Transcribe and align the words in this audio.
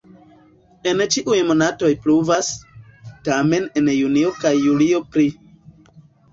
En 0.91 1.03
ĉiuj 1.15 1.37
monatoj 1.49 1.91
pluvas, 2.07 2.51
tamen 3.29 3.71
en 3.83 3.95
junio 3.99 4.35
kaj 4.43 4.57
julio 4.67 5.07
pli. 5.15 5.31